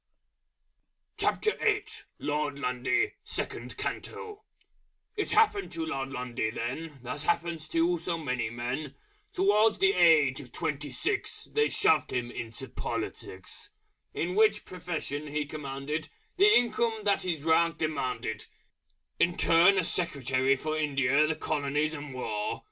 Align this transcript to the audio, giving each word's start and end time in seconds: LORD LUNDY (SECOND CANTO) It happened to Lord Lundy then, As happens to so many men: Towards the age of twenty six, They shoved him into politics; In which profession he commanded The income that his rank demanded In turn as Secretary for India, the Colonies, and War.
LORD 2.17 2.57
LUNDY 2.57 3.13
(SECOND 3.23 3.77
CANTO) 3.77 4.41
It 5.15 5.29
happened 5.29 5.71
to 5.73 5.85
Lord 5.85 6.11
Lundy 6.11 6.49
then, 6.49 7.01
As 7.05 7.21
happens 7.21 7.67
to 7.67 7.99
so 7.99 8.17
many 8.17 8.49
men: 8.49 8.95
Towards 9.31 9.77
the 9.77 9.93
age 9.93 10.41
of 10.41 10.51
twenty 10.51 10.89
six, 10.89 11.43
They 11.43 11.69
shoved 11.69 12.11
him 12.11 12.31
into 12.31 12.67
politics; 12.67 13.69
In 14.15 14.33
which 14.33 14.65
profession 14.65 15.27
he 15.27 15.45
commanded 15.45 16.09
The 16.37 16.51
income 16.51 17.01
that 17.03 17.21
his 17.21 17.43
rank 17.43 17.77
demanded 17.77 18.47
In 19.19 19.37
turn 19.37 19.77
as 19.77 19.93
Secretary 19.93 20.55
for 20.55 20.75
India, 20.75 21.27
the 21.27 21.35
Colonies, 21.35 21.93
and 21.93 22.15
War. 22.15 22.59